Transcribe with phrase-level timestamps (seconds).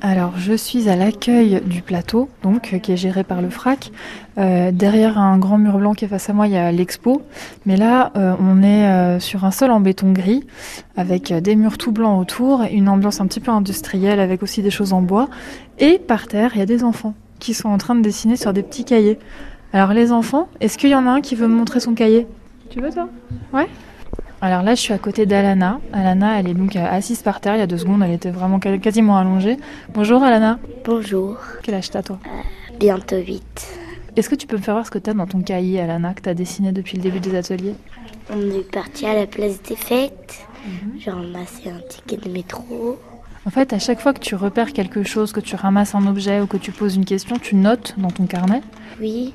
[0.00, 3.90] Alors, je suis à l'accueil du plateau, donc qui est géré par le FRAC.
[4.36, 7.22] Euh, derrière un grand mur blanc qui est face à moi, il y a l'expo.
[7.64, 10.46] Mais là, euh, on est euh, sur un sol en béton gris,
[10.96, 14.70] avec des murs tout blancs autour, une ambiance un petit peu industrielle, avec aussi des
[14.70, 15.28] choses en bois.
[15.78, 18.52] Et par terre, il y a des enfants qui sont en train de dessiner sur
[18.52, 19.18] des petits cahiers.
[19.72, 22.26] Alors, les enfants, est-ce qu'il y en a un qui veut me montrer son cahier?
[22.68, 23.08] Tu veux, toi?
[23.52, 23.68] Ouais?
[24.40, 25.80] Alors là, je suis à côté d'Alana.
[25.92, 27.56] Alana, elle est donc assise par terre.
[27.56, 29.56] Il y a deux secondes, elle était vraiment quasiment allongée.
[29.94, 30.58] Bonjour Alana.
[30.84, 31.38] Bonjour.
[31.62, 32.18] Quel âge t'as toi?
[32.78, 33.42] Bientôt 8.
[34.16, 36.22] Est-ce que tu peux me faire voir ce que t'as dans ton cahier, Alana, que
[36.22, 37.74] t'as dessiné depuis le début des ateliers?
[38.30, 40.46] On est parti à la place des fêtes.
[40.98, 42.98] J'ai ramassé un ticket de métro.
[43.46, 46.40] En fait, à chaque fois que tu repères quelque chose, que tu ramasses un objet
[46.40, 48.62] ou que tu poses une question, tu notes dans ton carnet
[49.00, 49.34] Oui.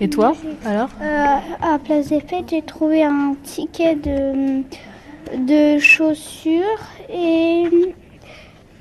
[0.00, 0.90] Et toi, alors?
[1.00, 1.24] Euh,
[1.60, 4.62] à Place des Fêtes, j'ai trouvé un ticket de,
[5.36, 6.62] de chaussures
[7.12, 7.64] et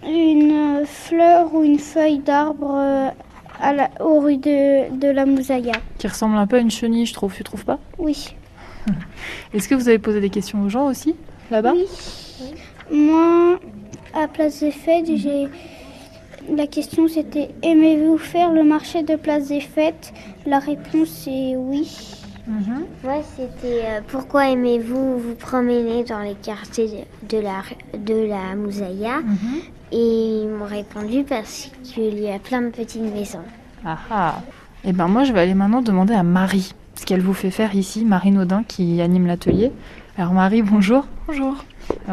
[0.05, 3.09] une fleur ou une feuille d'arbre euh,
[3.59, 5.73] à la, aux rues de, de la Moussaïa.
[5.97, 7.33] Qui ressemble un peu à une chenille, je trouve.
[7.33, 7.79] Tu trouves pas?
[7.97, 8.35] Oui.
[9.53, 11.15] Est-ce que vous avez posé des questions aux gens aussi,
[11.49, 11.73] là-bas?
[11.73, 11.87] Oui.
[12.91, 13.59] Moi,
[14.13, 15.47] à Place des Fêtes, j'ai.
[16.55, 20.13] La question c'était aimez-vous faire le marché de Place des Fêtes?
[20.45, 21.89] La réponse est oui.
[23.03, 27.61] Moi, c'était euh, pourquoi aimez-vous vous promener dans les quartiers de la,
[27.97, 29.19] de la Moussaïa
[29.91, 33.43] Et ils m'ont répondu parce qu'il y a plein de petites maisons.
[33.85, 34.41] Ah ah
[34.85, 37.75] Eh ben moi, je vais aller maintenant demander à Marie ce qu'elle vous fait faire
[37.75, 39.73] ici, Marie Naudin qui anime l'atelier.
[40.17, 41.05] Alors Marie, bonjour.
[41.27, 41.55] Bonjour.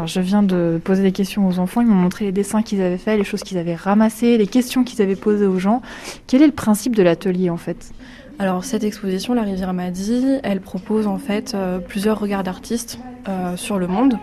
[0.07, 2.99] Je viens de poser des questions aux enfants, ils m'ont montré les dessins qu'ils avaient
[2.99, 5.83] faits, les choses qu'ils avaient ramassées, les questions qu'ils avaient posées aux gens.
[6.27, 7.93] Quel est le principe de l'atelier en fait?
[8.41, 12.99] Alors cette exposition, La Rivière m'a dit, elle propose en fait euh, plusieurs regards d'artistes
[13.29, 14.19] euh, sur le monde.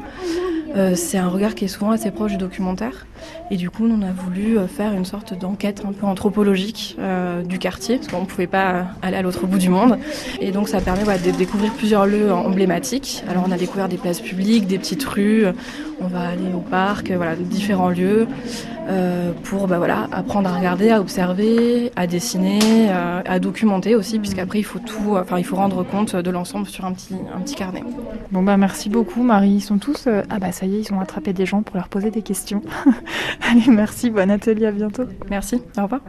[0.75, 3.05] Euh, c'est un regard qui est souvent assez proche du documentaire.
[3.49, 7.43] Et du coup, on a voulu euh, faire une sorte d'enquête un peu anthropologique euh,
[7.43, 9.97] du quartier, parce qu'on ne pouvait pas aller à l'autre bout du monde.
[10.39, 13.23] Et donc, ça permet de découvrir plusieurs lieux emblématiques.
[13.29, 15.45] Alors, on a découvert des places publiques, des petites rues.
[15.99, 18.27] On va aller au parc, voilà, différents lieux
[18.87, 22.59] euh, pour bah, voilà, apprendre à regarder, à observer, à dessiner,
[22.89, 26.67] euh, à documenter aussi, puisqu'après, il faut tout, enfin, il faut rendre compte de l'ensemble
[26.67, 27.83] sur un petit, un petit carnet.
[28.31, 30.07] Bon bah merci beaucoup Marie, ils sont tous...
[30.07, 32.21] euh, Ah bah ça y est, ils ont attrapé des gens pour leur poser des
[32.21, 32.61] questions.
[33.49, 35.03] Allez merci, bon atelier, à bientôt.
[35.29, 36.01] Merci, au revoir.